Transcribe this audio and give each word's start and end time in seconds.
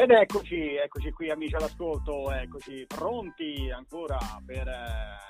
Ed 0.00 0.12
eccoci, 0.12 0.76
eccoci 0.76 1.10
qui 1.10 1.28
amici 1.28 1.56
all'ascolto, 1.56 2.30
eccoci 2.30 2.86
pronti 2.86 3.68
ancora 3.68 4.16
per 4.46 4.68
eh, 4.68 5.27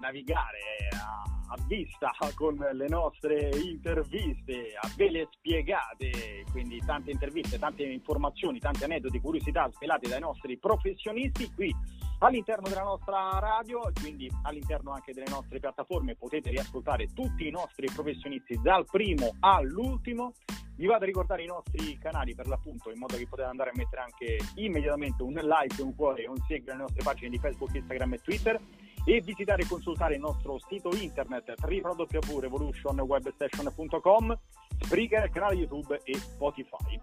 navigare 0.00 0.88
a, 0.92 1.22
a, 1.52 1.56
vista 1.66 2.12
con 2.34 2.56
le 2.56 2.88
nostre 2.88 3.50
interviste, 3.56 4.74
a 4.80 4.88
ve 4.96 5.10
le 5.10 5.28
spiegate, 5.32 6.44
quindi 6.50 6.80
tante 6.84 7.10
interviste, 7.10 7.58
tante 7.58 7.82
informazioni, 7.84 8.58
tanti 8.58 8.84
aneddoti, 8.84 9.20
curiosità 9.20 9.68
svelate 9.72 10.08
dai 10.08 10.20
nostri 10.20 10.56
professionisti 10.58 11.52
qui 11.52 11.74
all'interno 12.20 12.68
della 12.68 12.82
nostra 12.82 13.38
radio, 13.38 13.90
quindi 14.00 14.30
all'interno 14.42 14.92
anche 14.92 15.12
delle 15.12 15.28
nostre 15.28 15.60
piattaforme. 15.60 16.16
Potete 16.16 16.50
riascoltare 16.50 17.12
tutti 17.12 17.46
i 17.46 17.50
nostri 17.50 17.88
professionisti 17.92 18.60
dal 18.60 18.84
primo 18.86 19.36
all'ultimo. 19.40 20.32
Vi 20.76 20.86
vado 20.86 21.02
a 21.02 21.06
ricordare 21.06 21.42
i 21.42 21.46
nostri 21.46 21.98
canali 21.98 22.34
per 22.34 22.46
l'appunto 22.46 22.90
in 22.90 22.98
modo 22.98 23.16
che 23.16 23.26
potete 23.26 23.48
andare 23.48 23.70
a 23.70 23.72
mettere 23.74 24.02
anche 24.02 24.38
immediatamente 24.56 25.22
un 25.24 25.32
like, 25.32 25.82
un 25.82 25.94
cuore 25.94 26.22
e 26.22 26.28
un 26.28 26.38
seguito 26.46 26.70
alle 26.70 26.82
nostre 26.82 27.02
pagine 27.02 27.30
di 27.30 27.38
Facebook, 27.38 27.74
Instagram 27.74 28.12
e 28.12 28.18
Twitter 28.18 28.60
e 29.08 29.20
visitare 29.22 29.62
e 29.62 29.66
consultare 29.66 30.16
il 30.16 30.20
nostro 30.20 30.58
sito 30.68 30.90
internet 30.94 31.54
www.revolutionwebstation.com, 31.62 34.38
Spreaker, 34.80 35.30
canale 35.30 35.54
YouTube 35.54 35.98
e 36.04 36.14
Spotify. 36.14 37.00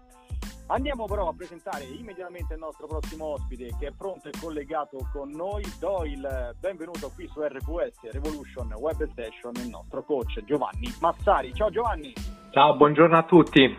Andiamo 0.68 1.06
però 1.06 1.28
a 1.28 1.34
presentare 1.34 1.84
immediatamente 1.84 2.54
il 2.54 2.60
nostro 2.60 2.86
prossimo 2.86 3.32
ospite 3.32 3.74
che 3.78 3.88
è 3.88 3.90
pronto 3.90 4.28
e 4.28 4.30
collegato 4.40 4.98
con 5.12 5.30
noi. 5.30 5.64
Do 5.80 6.04
il 6.04 6.54
benvenuto 6.60 7.10
qui 7.12 7.26
su 7.26 7.42
RQS 7.42 8.12
Revolution 8.12 8.72
Web 8.74 9.10
Station 9.10 9.56
il 9.56 9.68
nostro 9.68 10.04
coach 10.04 10.44
Giovanni 10.44 10.94
Massari. 11.00 11.52
Ciao 11.54 11.70
Giovanni! 11.70 12.12
Ciao, 12.50 12.76
buongiorno 12.76 13.16
a 13.16 13.24
tutti. 13.24 13.76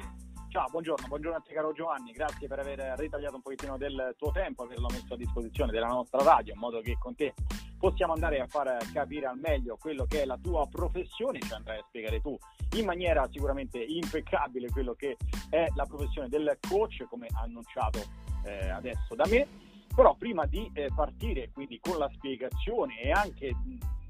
Ciao, 0.49 0.67
buongiorno, 0.69 1.07
buongiorno 1.07 1.37
a 1.37 1.41
te 1.41 1.53
caro 1.53 1.71
Giovanni, 1.71 2.11
grazie 2.11 2.47
per 2.47 2.59
aver 2.59 2.95
ritagliato 2.97 3.35
un 3.35 3.41
pochettino 3.41 3.77
del 3.77 4.15
tuo 4.17 4.31
tempo, 4.31 4.63
averlo 4.63 4.89
messo 4.89 5.13
a 5.13 5.17
disposizione 5.17 5.71
della 5.71 5.87
nostra 5.87 6.21
radio, 6.23 6.53
in 6.53 6.59
modo 6.59 6.81
che 6.81 6.97
con 6.99 7.15
te 7.15 7.33
possiamo 7.79 8.13
andare 8.13 8.39
a 8.39 8.47
far 8.47 8.77
capire 8.91 9.27
al 9.27 9.37
meglio 9.37 9.77
quello 9.77 10.05
che 10.05 10.21
è 10.21 10.25
la 10.25 10.37
tua 10.41 10.67
professione, 10.67 11.39
ci 11.39 11.53
andrai 11.53 11.79
a 11.79 11.85
spiegare 11.87 12.21
tu 12.21 12.37
in 12.75 12.85
maniera 12.85 13.27
sicuramente 13.31 13.79
impeccabile 13.79 14.69
quello 14.69 14.93
che 14.93 15.17
è 15.49 15.67
la 15.75 15.85
professione 15.85 16.27
del 16.27 16.57
coach, 16.67 17.05
come 17.09 17.27
annunciato 17.41 17.99
eh, 18.43 18.69
adesso 18.69 19.15
da 19.15 19.25
me. 19.27 19.47
Però 19.95 20.15
prima 20.15 20.45
di 20.45 20.69
eh, 20.73 20.89
partire 20.95 21.49
quindi 21.51 21.79
con 21.79 21.97
la 21.97 22.09
spiegazione 22.13 23.01
e 23.01 23.11
anche 23.11 23.55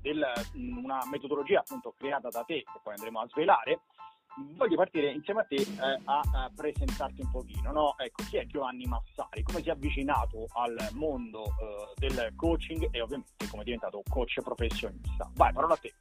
del, 0.02 0.26
una 0.54 1.00
metodologia 1.10 1.60
appunto 1.60 1.94
creata 1.98 2.30
da 2.30 2.44
te, 2.44 2.64
che 2.64 2.80
poi 2.84 2.94
andremo 2.94 3.20
a 3.22 3.28
svelare, 3.28 3.80
voglio 4.56 4.76
partire 4.76 5.12
insieme 5.12 5.42
a 5.42 5.44
te 5.44 5.56
eh, 5.56 6.02
a, 6.06 6.20
a, 6.20 6.52
presentarti 6.56 7.22
un 7.22 7.32
pochino, 7.32 7.72
no? 7.72 7.96
Ecco, 7.98 8.24
chi 8.30 8.38
è 8.38 8.46
Giovanni 8.46 8.86
Massari? 8.86 9.44
Come 9.44 9.62
si 9.62 9.70
è 9.70 9.72
avvicinato 9.72 10.48
al 10.54 10.76
mondo 10.94 11.44
eh, 11.44 12.08
del 12.08 12.34
coaching 12.36 12.88
e 12.92 13.02
ovviamente 13.02 13.48
come 13.50 13.62
è 13.62 13.66
diventato 13.66 14.02
coach 14.10 14.42
professionista? 14.42 15.30
Vai, 15.36 15.54
parola 15.54 15.74
a 15.74 15.78
te. 15.78 15.94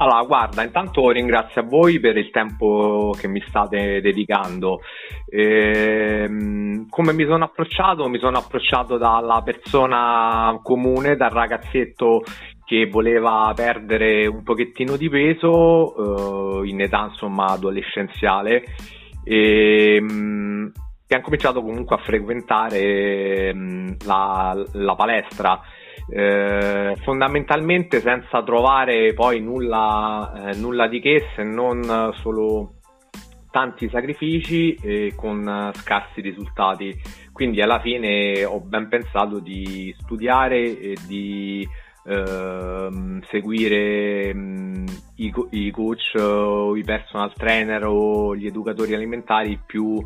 Allora, 0.00 0.22
guarda, 0.22 0.62
intanto 0.62 1.10
ringrazio 1.10 1.60
a 1.60 1.64
voi 1.64 1.98
per 1.98 2.16
il 2.16 2.30
tempo 2.30 3.12
che 3.18 3.26
mi 3.26 3.42
state 3.48 4.00
dedicando. 4.00 4.80
Ehm, 5.28 6.88
come 6.88 7.12
mi 7.12 7.24
sono 7.24 7.44
approcciato? 7.44 8.06
Mi 8.08 8.20
sono 8.20 8.38
approcciato 8.38 8.96
dalla 8.96 9.42
persona 9.42 10.56
comune, 10.62 11.16
dal 11.16 11.30
ragazzetto 11.30 12.22
che 12.68 12.86
voleva 12.86 13.50
perdere 13.56 14.26
un 14.26 14.42
pochettino 14.42 14.98
di 14.98 15.08
peso 15.08 16.60
eh, 16.62 16.68
in 16.68 16.82
età 16.82 17.06
insomma 17.08 17.46
adolescenziale 17.46 18.62
e 19.24 19.98
mh, 19.98 20.12
mm, 20.12 20.66
che 21.06 21.14
ha 21.14 21.22
cominciato 21.22 21.62
comunque 21.62 21.96
a 21.96 22.00
frequentare 22.00 23.54
mh, 23.54 23.58
mm, 23.58 23.88
la, 24.04 24.64
la, 24.72 24.94
palestra. 24.94 25.58
Eh, 26.10 26.94
fondamentalmente 27.02 28.00
senza 28.00 28.42
trovare 28.42 29.14
poi 29.14 29.40
nulla, 29.40 30.50
eh, 30.50 30.54
nulla 30.56 30.88
di 30.88 31.00
che 31.00 31.24
se 31.34 31.42
non 31.44 32.12
solo 32.20 32.74
tanti 33.50 33.88
sacrifici 33.88 34.74
e 34.74 35.14
con 35.16 35.70
scarsi 35.72 36.20
risultati. 36.20 36.94
Quindi 37.32 37.62
alla 37.62 37.80
fine 37.80 38.44
ho 38.44 38.60
ben 38.60 38.88
pensato 38.88 39.38
di 39.38 39.94
studiare 39.98 40.78
e 40.78 40.96
di 41.06 41.66
Ehm, 42.08 43.20
seguire 43.28 44.32
mh, 44.32 44.38
mm, 44.38 44.86
i, 45.16 45.32
i, 45.50 45.70
coach 45.70 46.14
o 46.16 46.74
i 46.74 46.82
personal 46.82 47.34
trainer 47.34 47.84
o 47.84 48.34
gli 48.34 48.46
educatori 48.46 48.94
alimentari 48.94 49.60
più, 49.64 50.02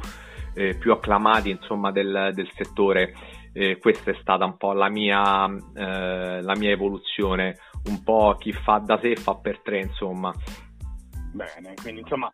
eh, 0.55 0.77
più 0.77 0.91
acclamati 0.91 1.51
insomma, 1.51 1.93
del, 1.93 2.33
del 2.35 2.51
settore. 2.57 3.15
Eh, 3.53 3.79
questa 3.79 4.11
è 4.11 4.17
stata 4.21 4.45
un 4.45 4.57
po' 4.57 4.73
la 4.73 4.89
mia, 4.89 5.47
eh, 5.47 6.43
la 6.43 6.57
mia 6.57 6.71
evoluzione, 6.71 7.59
un 7.85 8.03
po' 8.03 8.35
chi 8.37 8.53
fa 8.53 8.79
da 8.79 8.99
sé 9.01 9.15
fa 9.15 9.37
per 9.37 9.61
tre 9.61 9.83
insomma. 9.83 10.35
Bene, 11.33 11.75
quindi 11.81 12.01
insomma, 12.01 12.33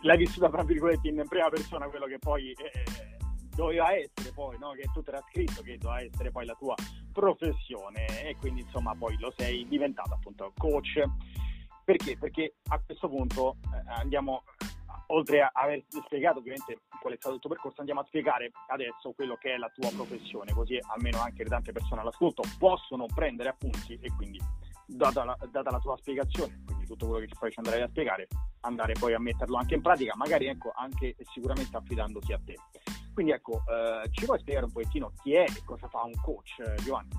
l'hai 0.00 0.16
vissuta 0.16 0.48
tra 0.48 0.64
virgolette 0.64 1.08
in 1.08 1.22
prima 1.28 1.48
persona 1.50 1.88
quello 1.88 2.06
che 2.06 2.18
poi 2.18 2.52
eh, 2.52 3.18
doveva 3.54 3.92
essere 3.92 4.32
poi, 4.34 4.56
no? 4.58 4.70
che 4.70 4.88
tu 4.94 5.02
era 5.06 5.20
scritto 5.30 5.60
che 5.60 5.76
doveva 5.76 6.00
essere 6.00 6.30
poi 6.30 6.46
la 6.46 6.54
tua 6.58 6.74
professione 7.12 8.28
e 8.28 8.36
quindi 8.36 8.62
insomma 8.62 8.94
poi 8.94 9.18
lo 9.18 9.32
sei 9.36 9.66
diventato 9.66 10.14
appunto 10.14 10.52
coach. 10.56 11.02
Perché? 11.84 12.16
Perché 12.16 12.54
a 12.68 12.78
questo 12.78 13.08
punto 13.08 13.56
eh, 13.74 13.90
andiamo, 14.00 14.44
oltre 15.06 15.42
a 15.42 15.50
aver 15.52 15.82
spiegato 16.04 16.38
ovviamente 16.38 16.80
qual 17.00 17.14
è 17.14 17.16
stato 17.16 17.34
il 17.34 17.40
tuo 17.40 17.50
percorso, 17.50 17.80
andiamo 17.80 18.00
a 18.00 18.04
spiegare 18.04 18.52
adesso 18.68 19.12
quello 19.12 19.36
che 19.36 19.54
è 19.54 19.56
la 19.56 19.70
tua 19.74 19.90
professione, 19.90 20.52
così 20.52 20.78
almeno 20.88 21.20
anche 21.20 21.42
le 21.42 21.48
tante 21.48 21.72
persone 21.72 22.00
all'ascolto 22.00 22.42
possono 22.58 23.06
prendere 23.06 23.48
appunti 23.48 23.98
e 24.00 24.12
quindi 24.14 24.38
data 24.86 25.24
la, 25.24 25.36
data 25.50 25.70
la 25.70 25.78
tua 25.78 25.96
spiegazione, 25.96 26.62
quindi 26.64 26.86
tutto 26.86 27.06
quello 27.06 27.26
che 27.26 27.34
poi 27.38 27.50
ci 27.50 27.58
andrai 27.58 27.82
a 27.82 27.88
spiegare, 27.88 28.28
andare 28.60 28.94
poi 28.94 29.14
a 29.14 29.18
metterlo 29.18 29.56
anche 29.56 29.74
in 29.74 29.82
pratica, 29.82 30.14
magari 30.16 30.46
ecco 30.46 30.72
anche 30.74 31.16
sicuramente 31.32 31.76
affidandosi 31.76 32.32
a 32.32 32.40
te. 32.44 32.54
Quindi 33.20 33.36
ecco, 33.36 33.64
eh, 33.68 34.08
ci 34.12 34.24
puoi 34.24 34.38
spiegare 34.38 34.64
un 34.64 34.72
pochettino 34.72 35.12
chi 35.22 35.34
è 35.34 35.42
e 35.42 35.62
cosa 35.66 35.86
fa 35.88 36.00
un 36.04 36.14
coach, 36.22 36.58
eh, 36.60 36.82
Giovanni? 36.82 37.10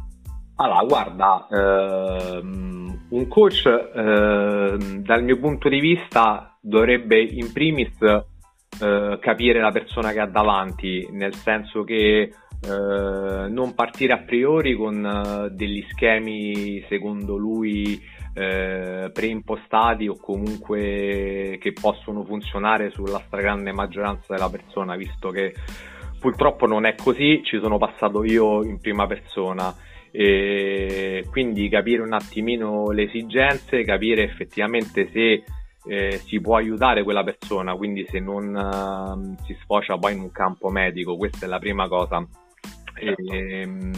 Allora, 0.56 0.84
guarda, 0.84 1.48
ehm, 1.52 3.06
un 3.10 3.28
coach 3.28 3.68
ehm, 3.68 5.04
dal 5.04 5.24
mio 5.24 5.38
punto 5.38 5.70
di 5.70 5.80
vista 5.80 6.58
dovrebbe 6.60 7.22
in 7.22 7.52
primis 7.54 8.02
eh, 8.02 9.20
capire 9.22 9.60
la 9.60 9.70
persona 9.70 10.12
che 10.12 10.22
ha 10.22 10.26
davanti, 10.26 11.08
nel 11.12 11.36
senso 11.36 11.84
che 11.84 12.34
eh, 12.64 13.48
non 13.50 13.74
partire 13.74 14.14
a 14.14 14.20
priori 14.20 14.76
con 14.76 15.04
eh, 15.04 15.50
degli 15.52 15.84
schemi 15.90 16.84
secondo 16.88 17.36
lui 17.36 18.00
eh, 18.34 19.10
preimpostati 19.12 20.08
o 20.08 20.16
comunque 20.18 21.58
che 21.60 21.74
possono 21.74 22.24
funzionare 22.24 22.92
sulla 22.92 23.22
stragrande 23.26 23.72
maggioranza 23.72 24.34
della 24.34 24.50
persona, 24.50 24.96
visto 24.96 25.30
che 25.30 25.54
purtroppo 26.20 26.68
non 26.68 26.86
è 26.86 26.96
così, 26.96 27.42
ci 27.44 27.60
sono 27.60 27.78
passato 27.78 28.24
io 28.24 28.64
in 28.64 28.80
prima 28.80 29.08
persona. 29.08 29.76
E 30.14 31.26
quindi 31.30 31.70
capire 31.70 32.02
un 32.02 32.14
attimino 32.14 32.92
le 32.92 33.04
esigenze, 33.04 33.84
capire 33.84 34.24
effettivamente 34.24 35.10
se 35.12 35.44
eh, 35.86 36.22
si 36.26 36.40
può 36.40 36.58
aiutare 36.58 37.04
quella 37.04 37.24
persona, 37.24 37.76
quindi 37.76 38.06
se 38.10 38.20
non 38.20 38.54
uh, 38.54 39.44
si 39.46 39.58
sfocia 39.62 39.98
poi 39.98 40.14
in 40.14 40.20
un 40.20 40.32
campo 40.32 40.70
medico, 40.70 41.16
questa 41.18 41.46
è 41.46 41.50
la 41.50 41.60
prima 41.60 41.88
cosa. 41.88 42.28
Certo. 43.06 43.34
E, 43.34 43.62
ehm, 43.62 43.92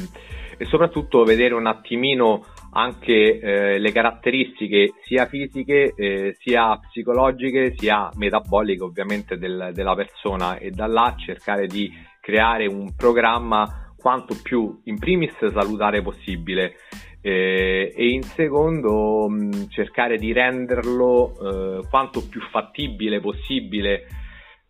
e, 0.57 0.65
soprattutto 0.65 1.23
vedere 1.23 1.53
un 1.53 1.67
attimino 1.67 2.45
anche 2.71 3.39
eh, 3.39 3.79
le 3.79 3.91
caratteristiche 3.91 4.93
sia 5.03 5.25
fisiche 5.25 5.93
eh, 5.95 6.35
sia 6.39 6.77
psicologiche 6.77 7.73
sia 7.75 8.09
metaboliche 8.15 8.83
ovviamente 8.83 9.37
del, 9.37 9.71
della 9.73 9.95
persona 9.95 10.57
e 10.57 10.71
da 10.71 10.87
là 10.87 11.13
cercare 11.17 11.67
di 11.67 11.91
creare 12.19 12.65
un 12.65 12.95
programma 12.95 13.93
quanto 13.95 14.35
più 14.41 14.81
in 14.85 14.97
primis 14.97 15.33
salutare 15.51 16.01
possibile 16.01 16.75
eh, 17.21 17.93
e 17.95 18.07
in 18.09 18.23
secondo 18.23 19.29
mh, 19.29 19.69
cercare 19.69 20.17
di 20.17 20.33
renderlo 20.33 21.79
eh, 21.79 21.87
quanto 21.89 22.27
più 22.27 22.41
fattibile 22.51 23.19
possibile 23.21 24.07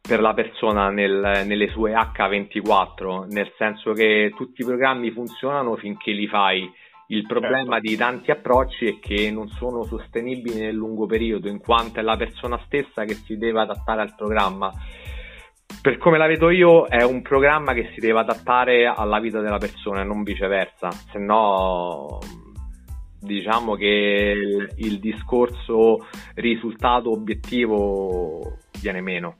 per 0.05 0.19
la 0.19 0.33
persona 0.33 0.89
nel, 0.89 1.43
nelle 1.45 1.69
sue 1.69 1.93
H24, 1.93 3.25
nel 3.29 3.49
senso 3.57 3.93
che 3.93 4.33
tutti 4.35 4.61
i 4.61 4.65
programmi 4.65 5.11
funzionano 5.11 5.77
finché 5.77 6.11
li 6.11 6.27
fai. 6.27 6.69
Il 7.07 7.25
problema 7.25 7.75
certo. 7.75 7.87
di 7.87 7.95
tanti 7.95 8.31
approcci 8.31 8.85
è 8.87 8.99
che 8.99 9.31
non 9.31 9.47
sono 9.47 9.83
sostenibili 9.83 10.59
nel 10.59 10.75
lungo 10.75 11.05
periodo, 11.05 11.47
in 11.47 11.59
quanto 11.59 11.99
è 11.99 12.03
la 12.03 12.17
persona 12.17 12.59
stessa 12.65 13.05
che 13.05 13.13
si 13.13 13.37
deve 13.37 13.61
adattare 13.61 14.01
al 14.01 14.13
programma. 14.13 14.73
Per 15.81 15.97
come 15.97 16.17
la 16.17 16.27
vedo 16.27 16.49
io, 16.49 16.85
è 16.85 17.03
un 17.03 17.21
programma 17.21 17.73
che 17.73 17.91
si 17.93 18.01
deve 18.01 18.19
adattare 18.19 18.85
alla 18.85 19.21
vita 19.21 19.39
della 19.39 19.57
persona 19.57 20.01
e 20.01 20.03
non 20.03 20.23
viceversa, 20.23 20.91
se 20.91 21.17
no 21.17 22.19
diciamo 23.21 23.75
che 23.75 24.33
il, 24.35 24.85
il 24.85 24.99
discorso 24.99 26.07
risultato 26.35 27.09
obiettivo 27.09 28.57
viene 28.81 28.99
meno 28.99 29.37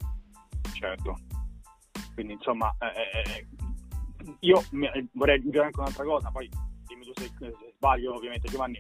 certo. 0.84 1.18
Quindi 2.14 2.34
insomma, 2.34 2.76
eh, 2.80 3.20
eh, 3.20 3.48
io 4.42 4.64
vorrei 5.14 5.38
aggiungere 5.38 5.66
anche 5.66 5.80
un'altra 5.80 6.04
cosa, 6.04 6.30
poi 6.30 6.50
dimmi 6.86 7.06
tu 7.06 7.14
se, 7.16 7.32
se 7.40 7.74
sbaglio 7.76 8.16
ovviamente 8.16 8.50
Giovanni, 8.50 8.78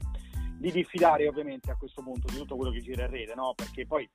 di 0.57 0.71
diffidare 0.71 1.27
ovviamente 1.27 1.71
a 1.71 1.75
questo 1.75 2.03
punto 2.03 2.27
di 2.27 2.37
tutto 2.37 2.55
quello 2.55 2.71
che 2.71 2.81
gira 2.81 3.05
in 3.05 3.11
rete, 3.11 3.33
no? 3.35 3.53
Perché 3.55 3.85
poi 3.85 4.07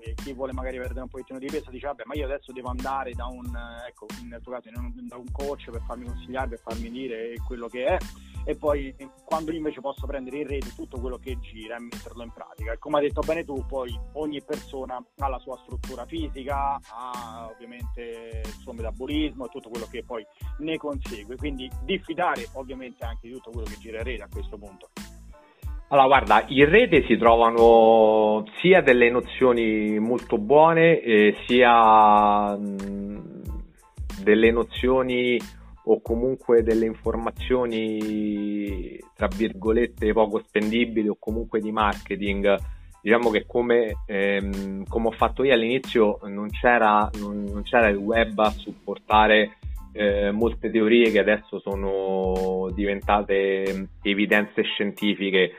eh, 0.00 0.14
chi 0.14 0.32
vuole 0.32 0.52
magari 0.52 0.78
perdere 0.78 1.02
un 1.02 1.08
pochettino 1.08 1.38
di 1.38 1.46
peso 1.46 1.70
dice 1.70 1.86
vabbè 1.86 2.04
ma 2.06 2.14
io 2.14 2.24
adesso 2.24 2.52
devo 2.52 2.68
andare 2.68 3.12
da 3.12 3.26
un, 3.26 3.44
ecco, 3.88 4.06
nel 4.24 4.40
tuo 4.40 4.52
caso, 4.52 4.70
da 4.70 5.16
un 5.16 5.30
coach 5.32 5.70
per 5.70 5.82
farmi 5.86 6.06
consigliare, 6.06 6.48
per 6.48 6.60
farmi 6.60 6.90
dire 6.90 7.34
quello 7.46 7.68
che 7.68 7.86
è 7.86 7.98
e 8.44 8.56
poi 8.56 8.94
quando 9.24 9.52
invece 9.52 9.80
posso 9.80 10.06
prendere 10.06 10.38
in 10.38 10.46
rete 10.46 10.74
tutto 10.74 10.98
quello 10.98 11.16
che 11.18 11.38
gira 11.38 11.76
e 11.76 11.80
metterlo 11.80 12.22
in 12.22 12.32
pratica. 12.32 12.72
E 12.72 12.78
come 12.78 12.98
hai 12.98 13.06
detto 13.06 13.20
bene 13.20 13.44
tu, 13.44 13.64
poi 13.66 13.96
ogni 14.14 14.42
persona 14.42 15.02
ha 15.18 15.28
la 15.28 15.38
sua 15.38 15.58
struttura 15.62 16.06
fisica, 16.06 16.80
ha 16.90 17.48
ovviamente 17.50 18.42
il 18.44 18.52
suo 18.60 18.72
metabolismo 18.72 19.46
e 19.46 19.48
tutto 19.48 19.68
quello 19.68 19.86
che 19.90 20.02
poi 20.04 20.26
ne 20.58 20.76
consegue, 20.76 21.36
quindi 21.36 21.70
diffidare 21.84 22.48
ovviamente 22.54 23.04
anche 23.04 23.28
di 23.28 23.34
tutto 23.34 23.50
quello 23.50 23.66
che 23.66 23.78
gira 23.78 23.98
in 23.98 24.04
rete 24.04 24.22
a 24.22 24.28
questo 24.28 24.58
punto. 24.58 24.90
Allora, 25.92 26.06
guarda, 26.06 26.44
in 26.48 26.70
rete 26.70 27.04
si 27.06 27.18
trovano 27.18 28.46
sia 28.62 28.80
delle 28.80 29.10
nozioni 29.10 29.98
molto 29.98 30.38
buone, 30.38 31.02
eh, 31.02 31.36
sia 31.46 32.56
mh, 32.56 33.42
delle 34.22 34.50
nozioni 34.52 35.38
o 35.84 36.00
comunque 36.00 36.62
delle 36.62 36.86
informazioni 36.86 38.98
tra 39.14 39.28
virgolette 39.36 40.14
poco 40.14 40.42
spendibili 40.46 41.08
o 41.08 41.16
comunque 41.18 41.60
di 41.60 41.72
marketing. 41.72 42.56
Diciamo 43.02 43.28
che 43.28 43.44
come, 43.46 43.96
ehm, 44.06 44.84
come 44.88 45.08
ho 45.08 45.12
fatto 45.12 45.44
io 45.44 45.52
all'inizio 45.52 46.20
non 46.22 46.48
c'era, 46.48 47.10
non, 47.18 47.44
non 47.44 47.64
c'era 47.64 47.88
il 47.88 47.96
web 47.96 48.38
a 48.38 48.48
supportare 48.48 49.58
eh, 49.92 50.30
molte 50.30 50.70
teorie 50.70 51.10
che 51.10 51.18
adesso 51.18 51.60
sono 51.60 52.70
diventate 52.72 53.88
evidenze 54.00 54.62
scientifiche 54.62 55.52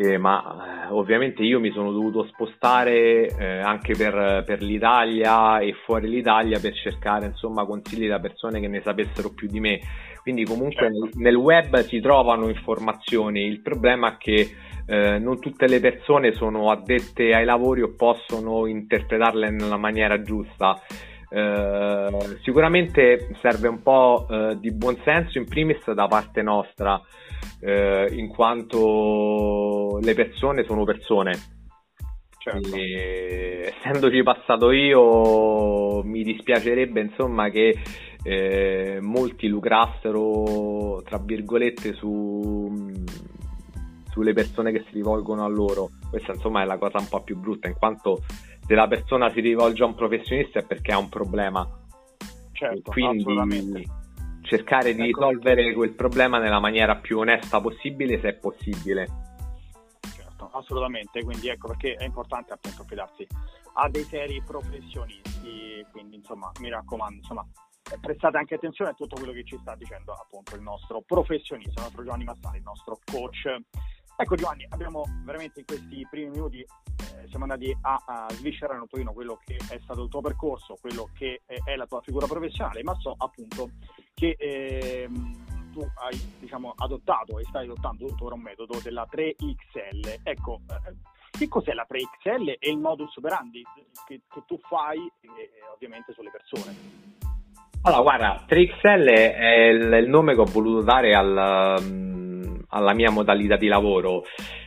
eh, 0.00 0.16
ma 0.16 0.86
eh, 0.86 0.92
ovviamente 0.92 1.42
io 1.42 1.58
mi 1.58 1.72
sono 1.72 1.90
dovuto 1.90 2.24
spostare 2.26 3.26
eh, 3.36 3.58
anche 3.58 3.96
per, 3.96 4.44
per, 4.46 4.62
l'Italia 4.62 5.58
e 5.58 5.74
fuori 5.84 6.08
l'Italia 6.08 6.60
per 6.60 6.72
cercare 6.72 7.26
insomma 7.26 7.66
consigli 7.66 8.06
da 8.06 8.20
persone 8.20 8.60
che 8.60 8.68
ne 8.68 8.80
sapessero 8.80 9.32
più 9.34 9.48
di 9.48 9.58
me. 9.58 9.80
Quindi 10.22 10.44
comunque 10.44 10.82
certo. 10.82 10.98
nel, 10.98 11.10
nel, 11.14 11.34
web 11.34 11.78
si 11.80 11.98
trovano 11.98 12.48
informazioni, 12.48 13.40
il 13.46 13.60
problema 13.60 14.12
è 14.12 14.16
che 14.18 14.48
eh, 14.86 15.18
non 15.18 15.40
tutte 15.40 15.66
le 15.66 15.80
persone 15.80 16.32
sono 16.32 16.70
addette 16.70 17.34
ai 17.34 17.44
lavori 17.44 17.82
o 17.82 17.94
possono 17.96 18.66
interpretarle 18.66 19.50
nella 19.50 19.78
maniera 19.78 20.22
giusta. 20.22 20.80
Uh, 21.30 22.38
sicuramente 22.42 23.36
serve 23.42 23.68
un 23.68 23.82
po' 23.82 24.24
uh, 24.26 24.58
di 24.58 24.72
buonsenso 24.72 25.36
in 25.36 25.44
primis 25.44 25.92
da 25.92 26.06
parte 26.06 26.40
nostra 26.40 26.94
uh, 26.94 28.12
in 28.14 28.28
quanto 28.28 29.98
le 30.00 30.14
persone 30.14 30.64
sono 30.64 30.84
persone 30.84 31.32
certo. 32.38 32.74
e, 32.74 33.74
essendoci 33.76 34.22
passato 34.22 34.70
io 34.70 36.02
mi 36.02 36.22
dispiacerebbe 36.22 37.00
insomma 37.00 37.50
che 37.50 37.76
eh, 38.22 38.98
molti 39.00 39.48
lucrassero 39.48 41.02
tra 41.04 41.18
virgolette 41.18 41.92
su 41.92 42.90
sulle 44.10 44.32
persone 44.32 44.72
che 44.72 44.84
si 44.88 44.94
rivolgono 44.94 45.44
a 45.44 45.48
loro 45.48 45.90
questa 46.10 46.32
insomma 46.32 46.62
è 46.62 46.64
la 46.64 46.78
cosa 46.78 46.98
un 46.98 47.08
po' 47.08 47.22
più 47.22 47.36
brutta 47.36 47.68
in 47.68 47.74
quanto 47.74 48.22
se 48.68 48.74
la 48.74 48.86
persona 48.86 49.32
si 49.32 49.40
rivolge 49.40 49.82
a 49.82 49.86
un 49.86 49.94
professionista 49.94 50.58
è 50.58 50.62
perché 50.62 50.92
ha 50.92 50.98
un 50.98 51.08
problema. 51.08 51.66
Certo, 52.52 52.90
quindi 52.90 53.88
cercare 54.42 54.94
di 54.94 55.08
ecco. 55.08 55.20
risolvere 55.30 55.72
quel 55.72 55.94
problema 55.94 56.38
nella 56.38 56.60
maniera 56.60 56.96
più 56.96 57.18
onesta 57.18 57.62
possibile, 57.62 58.20
se 58.20 58.28
è 58.28 58.34
possibile. 58.34 59.06
Certo, 60.14 60.50
assolutamente, 60.52 61.22
quindi 61.22 61.48
ecco 61.48 61.68
perché 61.68 61.94
è 61.94 62.04
importante 62.04 62.52
appunto 62.52 62.82
affidarsi 62.82 63.26
a 63.74 63.88
dei 63.88 64.02
seri 64.02 64.42
professionisti, 64.44 65.86
quindi 65.90 66.16
insomma 66.16 66.50
mi 66.60 66.68
raccomando, 66.68 67.16
insomma 67.16 67.46
prestate 68.02 68.36
anche 68.36 68.56
attenzione 68.56 68.90
a 68.90 68.94
tutto 68.94 69.16
quello 69.16 69.32
che 69.32 69.44
ci 69.44 69.56
sta 69.56 69.74
dicendo 69.76 70.12
appunto 70.12 70.54
il 70.54 70.60
nostro 70.60 71.00
professionista, 71.06 71.80
il 71.80 71.84
nostro 71.84 72.02
Giovanni 72.02 72.24
Massari, 72.24 72.58
il 72.58 72.64
nostro 72.64 72.98
coach 73.10 73.46
Ecco 74.20 74.34
Giovanni, 74.34 74.66
abbiamo 74.70 75.04
veramente 75.22 75.60
in 75.60 75.64
questi 75.64 76.04
primi 76.10 76.30
minuti 76.30 76.58
eh, 76.58 77.28
siamo 77.28 77.44
andati 77.44 77.72
a, 77.82 78.02
a, 78.04 78.26
sviscerare 78.30 78.80
un 78.80 78.88
pochino 78.88 79.12
quello 79.12 79.38
che 79.44 79.56
è 79.70 79.78
stato 79.84 80.02
il 80.02 80.08
tuo 80.08 80.20
percorso, 80.20 80.76
quello 80.80 81.08
che 81.16 81.42
è, 81.46 81.54
è 81.64 81.76
la 81.76 81.86
tua 81.86 82.00
figura 82.00 82.26
professionale, 82.26 82.82
ma 82.82 82.96
so 82.98 83.14
appunto 83.16 83.70
che 84.14 84.34
eh, 84.36 85.08
tu 85.70 85.86
hai 86.02 86.18
diciamo, 86.40 86.74
adottato 86.78 87.38
e 87.38 87.44
stai 87.44 87.66
adottando 87.66 88.06
tuttora 88.06 88.34
un 88.34 88.40
metodo 88.40 88.80
della 88.82 89.06
3XL. 89.08 90.22
Ecco, 90.24 90.62
eh, 90.68 90.94
che 91.30 91.46
cos'è 91.46 91.72
la 91.72 91.86
3XL 91.88 92.56
e 92.58 92.70
il 92.70 92.78
modus 92.78 93.14
operandi 93.18 93.62
che, 94.04 94.22
che 94.28 94.42
tu 94.48 94.58
fai 94.68 94.98
eh, 95.20 95.50
ovviamente 95.72 96.12
sulle 96.12 96.32
persone? 96.32 96.74
Allora, 97.82 98.02
guarda, 98.02 98.44
3XL 98.48 99.06
è 99.12 99.68
il, 99.68 99.92
il 99.92 100.08
nome 100.08 100.34
che 100.34 100.40
ho 100.40 100.44
voluto 100.44 100.82
dare 100.82 101.14
al 101.14 102.17
alla 102.68 102.94
mia 102.94 103.10
modalità 103.10 103.56
di 103.56 103.66
lavoro. 103.66 104.24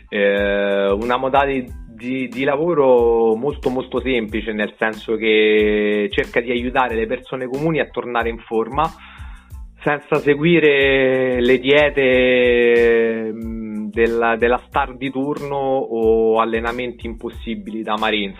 Eh, 0.09 0.91
una 0.91 1.17
modalità 1.17 1.73
di, 1.87 2.27
di, 2.27 2.43
lavoro 2.43 3.35
molto 3.35 3.69
molto 3.69 4.01
semplice, 4.01 4.51
nel 4.53 4.73
senso 4.77 5.15
che 5.15 6.09
cerca 6.11 6.41
di 6.41 6.51
aiutare 6.51 6.95
le 6.95 7.05
persone 7.05 7.47
comuni 7.47 7.79
a 7.79 7.89
tornare 7.89 8.29
in 8.29 8.39
forma 8.39 8.83
senza 9.83 10.17
seguire 10.17 11.41
le 11.41 11.59
diete 11.59 13.31
della, 13.91 14.35
della 14.35 14.61
star 14.67 14.95
di 14.95 15.09
turno 15.09 15.57
o 15.57 16.39
allenamenti 16.39 17.07
impossibili 17.07 17.81
da 17.81 17.97
Marines 17.97 18.37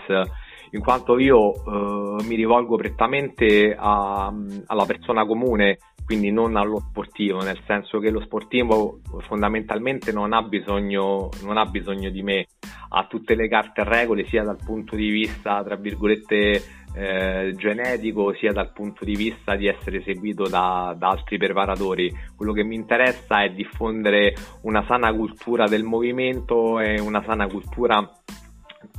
in 0.72 0.80
quanto 0.80 1.18
io 1.18 1.54
eh, 1.54 2.24
mi 2.24 2.34
rivolgo 2.34 2.76
prettamente 2.76 3.74
a, 3.78 4.32
alla 4.66 4.84
persona 4.84 5.24
comune 5.24 5.78
quindi 6.04 6.30
non 6.30 6.56
allo 6.56 6.80
sportivo, 6.90 7.42
nel 7.42 7.60
senso 7.66 7.98
che 7.98 8.10
lo 8.10 8.20
sportivo 8.20 9.00
fondamentalmente 9.20 10.12
non 10.12 10.32
ha 10.32 10.42
bisogno, 10.42 11.30
non 11.42 11.56
ha 11.56 11.64
bisogno 11.64 12.10
di 12.10 12.22
me, 12.22 12.46
ha 12.90 13.06
tutte 13.06 13.34
le 13.34 13.48
carte 13.48 13.80
a 13.80 13.84
regole 13.84 14.26
sia 14.26 14.42
dal 14.42 14.58
punto 14.62 14.96
di 14.96 15.08
vista, 15.08 15.62
tra 15.62 15.76
virgolette, 15.76 16.62
eh, 16.94 17.54
genetico, 17.56 18.34
sia 18.34 18.52
dal 18.52 18.72
punto 18.72 19.04
di 19.04 19.14
vista 19.14 19.54
di 19.54 19.66
essere 19.66 20.02
seguito 20.02 20.48
da, 20.48 20.94
da 20.98 21.08
altri 21.08 21.38
preparatori. 21.38 22.12
Quello 22.36 22.52
che 22.52 22.64
mi 22.64 22.74
interessa 22.74 23.42
è 23.42 23.50
diffondere 23.50 24.34
una 24.62 24.84
sana 24.86 25.14
cultura 25.14 25.66
del 25.66 25.84
movimento 25.84 26.78
e 26.80 27.00
una 27.00 27.22
sana 27.24 27.46
cultura 27.46 28.06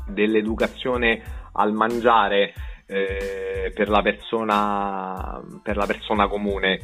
dell'educazione 0.08 1.43
al 1.54 1.74
mangiare 1.74 2.54
eh, 2.86 3.72
per, 3.74 3.90
la 3.90 4.02
persona, 4.02 5.42
per 5.62 5.78
la 5.78 5.86
persona 5.86 6.28
comune. 6.28 6.80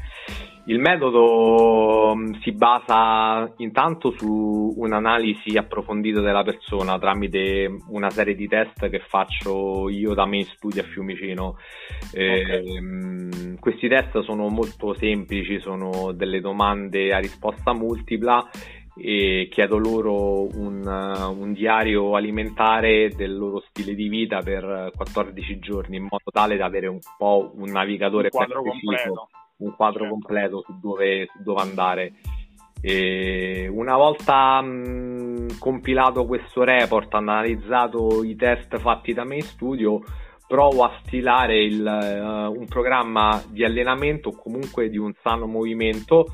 Il 0.65 0.79
metodo 0.79 2.13
mm, 2.15 2.33
si 2.41 2.51
basa 2.51 3.51
intanto 3.57 4.11
su 4.11 4.73
un'analisi 4.77 5.57
approfondita 5.57 6.21
della 6.21 6.43
persona 6.43 6.99
tramite 6.99 7.67
una 7.87 8.09
serie 8.11 8.35
di 8.35 8.47
test 8.47 8.87
che 8.89 8.99
faccio 8.99 9.89
io 9.89 10.13
da 10.13 10.25
me 10.25 10.37
in 10.37 10.45
studio 10.45 10.81
a 10.81 10.85
Fiumicino. 10.85 11.57
Eh, 12.13 12.43
okay. 12.43 13.55
questi 13.59 13.87
test 13.87 14.19
sono 14.21 14.47
molto 14.49 14.93
semplici, 14.93 15.59
sono 15.59 16.11
delle 16.11 16.39
domande 16.39 17.13
a 17.13 17.17
risposta 17.17 17.73
multipla 17.73 18.47
chiedo 18.95 19.77
loro 19.77 20.47
un, 20.57 20.85
un, 20.85 21.53
diario 21.53 22.15
alimentare 22.15 23.09
del 23.15 23.37
loro 23.37 23.63
stile 23.69 23.95
di 23.95 24.07
vita 24.07 24.41
per 24.41 24.91
14 24.95 25.59
giorni 25.59 25.97
in 25.97 26.03
modo 26.03 26.31
tale 26.31 26.57
da 26.57 26.65
avere 26.65 26.87
un 26.87 26.99
po' 27.17 27.51
un 27.55 27.69
navigatore 27.69 28.29
un 28.31 28.37
quadro 28.37 28.61
completo, 28.61 29.29
un 29.57 29.75
quadro 29.75 29.99
certo. 29.99 30.13
completo 30.13 30.63
su 30.65 30.79
dove, 30.79 31.27
su 31.31 31.43
dove 31.43 31.61
andare. 31.61 32.13
E 32.81 33.67
una 33.71 33.97
volta 33.97 34.61
mh, 34.61 35.57
compilato 35.59 36.25
questo 36.25 36.63
report, 36.63 37.13
analizzato 37.13 38.23
i 38.23 38.35
test 38.35 38.77
fatti 38.77 39.13
da 39.13 39.25
me 39.25 39.35
in 39.35 39.41
studio, 39.41 40.01
provo 40.47 40.83
a 40.83 40.99
stilare 41.03 41.61
il, 41.61 41.81
uh, 41.85 42.57
un 42.57 42.65
programma 42.67 43.41
di 43.49 43.63
allenamento 43.63 44.29
o 44.29 44.35
comunque 44.35 44.89
di 44.89 44.97
un 44.97 45.13
sano 45.21 45.45
movimento 45.45 46.25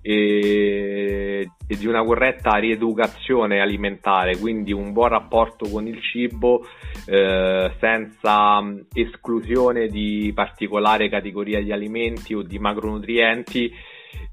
e, 0.00 1.50
e, 1.66 1.76
di 1.76 1.86
una 1.86 2.02
corretta 2.02 2.56
rieducazione 2.58 3.60
alimentare, 3.60 4.36
quindi 4.36 4.72
un 4.72 4.92
buon 4.92 5.08
rapporto 5.08 5.68
con 5.68 5.86
il 5.86 6.00
cibo 6.00 6.64
eh, 7.06 7.72
senza 7.80 8.60
esclusione 8.92 9.88
di 9.88 10.32
particolare 10.34 11.08
categoria 11.08 11.62
di 11.62 11.72
alimenti 11.72 12.34
o 12.34 12.42
di 12.42 12.58
macronutrienti 12.58 13.72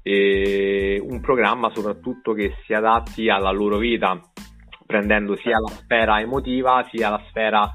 e 0.02 1.02
un 1.04 1.20
programma 1.20 1.70
soprattutto 1.74 2.32
che 2.32 2.54
si 2.64 2.72
adatti 2.72 3.28
alla 3.28 3.50
loro 3.50 3.76
vita 3.78 4.18
prendendo 4.86 5.36
sia 5.36 5.58
la 5.58 5.68
sfera 5.68 6.20
emotiva 6.20 6.86
sia 6.90 7.10
la 7.10 7.22
sfera 7.28 7.70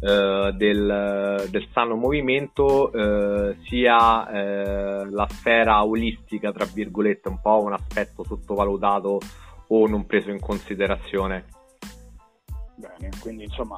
eh, 0.00 0.52
del, 0.54 1.46
del, 1.48 1.68
sano 1.72 1.96
movimento 1.96 2.92
eh, 2.92 3.56
sia 3.66 4.28
eh, 4.28 5.10
la 5.10 5.26
sfera 5.28 5.84
olistica, 5.84 6.52
tra 6.52 6.66
virgolette, 6.66 7.28
un 7.28 7.40
po' 7.40 7.62
un 7.62 7.72
aspetto 7.72 8.22
sottovalutato 8.24 9.20
o 9.68 9.86
non 9.86 10.06
preso 10.06 10.30
in 10.30 10.40
considerazione. 10.40 11.46
Bene, 12.76 13.08
quindi 13.20 13.44
insomma 13.44 13.76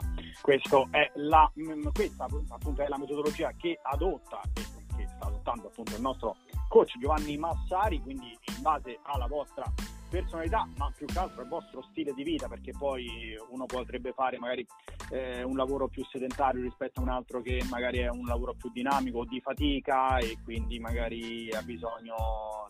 è 0.91 1.11
la, 1.15 1.51
questa 1.93 2.27
appunto 2.49 2.83
è 2.83 2.89
la 2.89 2.99
metodologia 2.99 3.53
che 3.57 3.79
adotta 3.81 4.41
e 4.55 4.63
che 4.97 5.07
sta 5.07 5.27
adottando 5.27 5.69
appunto 5.69 5.95
il 5.95 6.01
nostro 6.01 6.37
coach 6.69 6.99
Giovanni 6.99 7.37
Massari, 7.37 8.01
quindi 8.01 8.27
in 8.27 8.63
base 8.63 8.99
alla 9.03 9.27
vostra 9.27 9.65
personalità, 10.09 10.69
ma 10.77 10.93
più 10.97 11.07
che 11.07 11.19
altro 11.19 11.43
il 11.43 11.49
vostro 11.49 11.83
stile 11.91 12.13
di 12.15 12.23
vita, 12.23 12.49
perché 12.49 12.73
poi 12.77 13.37
uno 13.51 13.67
potrebbe 13.67 14.13
fare 14.13 14.39
magari 14.39 14.67
eh, 15.11 15.43
un 15.43 15.57
lavoro 15.57 15.89
più 15.89 16.05
sedentario 16.05 16.63
rispetto 16.63 17.01
a 17.01 17.03
un 17.03 17.11
altro 17.11 17.41
che 17.41 17.63
magari 17.69 17.99
è 17.99 18.09
un 18.09 18.25
lavoro 18.25 18.55
più 18.55 18.71
dinamico 18.73 19.19
o 19.19 19.25
di 19.25 19.41
fatica 19.41 20.19
e 20.19 20.39
quindi 20.43 20.79
magari 20.79 21.51
ha 21.51 21.63
bisogno 21.63 22.67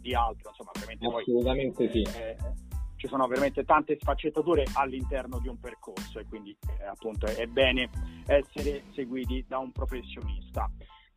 di 0.00 0.14
altro, 0.14 0.50
insomma, 0.50 0.70
veramente 0.74 1.06
Assolutamente 1.06 1.88
poi, 1.88 2.04
sì. 2.04 2.18
Eh, 2.18 2.36
ci 2.96 3.06
sono 3.06 3.26
veramente 3.26 3.64
tante 3.64 3.96
sfaccettature 3.98 4.64
all'interno 4.74 5.38
di 5.38 5.48
un 5.48 5.58
percorso 5.58 6.18
e 6.18 6.26
quindi 6.26 6.54
eh, 6.78 6.84
appunto 6.84 7.26
è 7.26 7.46
bene 7.46 7.88
essere 8.26 8.84
seguiti 8.92 9.44
da 9.48 9.58
un 9.58 9.72
professionista. 9.72 10.70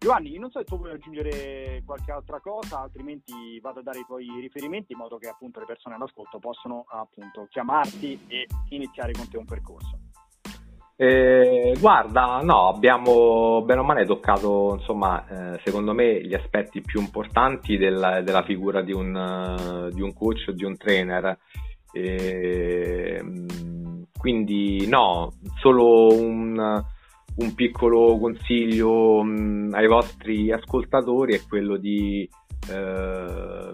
Giovanni, 0.04 0.38
non 0.38 0.52
so 0.52 0.60
se 0.60 0.66
tu 0.66 0.76
vuoi 0.76 0.92
aggiungere 0.92 1.82
qualche 1.86 2.12
altra 2.12 2.42
cosa, 2.42 2.82
altrimenti 2.82 3.58
vado 3.62 3.80
a 3.80 3.84
dare 3.84 4.00
i 4.00 4.06
tuoi 4.06 4.28
riferimenti 4.42 4.92
in 4.92 4.98
modo 4.98 5.18
che 5.18 5.30
appunto 5.30 5.62
le 5.62 5.66
persone 5.66 5.96
all'ascolto 5.96 6.40
possano 6.40 6.84
appunto 6.90 7.48
chiamarti 7.50 8.20
e 8.28 8.46
iniziare 8.72 9.14
con 9.14 9.30
te 9.30 9.38
un 9.38 9.46
percorso. 9.46 9.98
Eh, 10.98 11.74
guarda, 11.80 12.42
no, 12.42 12.68
abbiamo 12.68 13.62
bene 13.62 13.80
o 13.80 13.84
male 13.86 14.06
toccato, 14.06 14.76
insomma, 14.78 15.54
eh, 15.54 15.62
secondo 15.64 15.94
me 15.94 16.22
gli 16.22 16.34
aspetti 16.34 16.82
più 16.82 17.00
importanti 17.00 17.78
del, 17.78 18.24
della 18.26 18.44
figura 18.44 18.82
di 18.82 18.92
un, 18.92 19.90
di 19.94 20.02
un 20.02 20.14
coach 20.14 20.50
di 20.50 20.66
un 20.66 20.76
trainer. 20.76 21.40
Eh, 21.94 23.24
quindi 24.20 24.86
no, 24.86 25.32
solo 25.62 26.08
un 26.08 26.92
un 27.36 27.54
piccolo 27.56 28.18
consiglio 28.20 29.24
mh, 29.24 29.72
ai 29.74 29.88
vostri 29.88 30.52
ascoltatori 30.52 31.34
è 31.34 31.42
quello 31.48 31.78
di, 31.78 32.30
eh, 32.70 33.74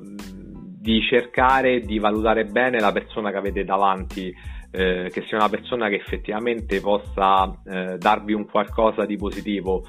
di, 0.79 1.01
cercare 1.01 1.81
di 1.81 1.99
valutare 1.99 2.45
bene 2.45 2.79
la 2.79 2.91
persona 2.91 3.31
che 3.31 3.37
avete 3.37 3.63
davanti, 3.63 4.33
eh, 4.71 5.09
che 5.11 5.23
sia 5.27 5.37
una 5.37 5.49
persona 5.49 5.89
che 5.89 5.95
effettivamente 5.95 6.79
possa 6.79 7.51
eh, 7.65 7.97
darvi 7.97 8.33
un 8.33 8.45
qualcosa 8.45 9.05
di 9.05 9.17
positivo 9.17 9.83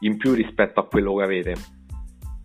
in 0.00 0.16
più 0.16 0.32
rispetto 0.34 0.80
a 0.80 0.86
quello 0.86 1.14
che 1.16 1.22
avete. 1.22 1.54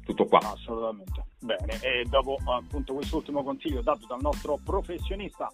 Tutto 0.06 0.26
qua. 0.26 0.40
Assolutamente. 0.40 1.26
Bene, 1.40 1.80
e 1.82 2.04
dopo 2.10 2.38
appunto 2.46 2.94
quest'ultimo 2.94 3.44
consiglio 3.44 3.82
dato 3.82 4.06
dal 4.08 4.22
nostro 4.22 4.58
professionista 4.64 5.50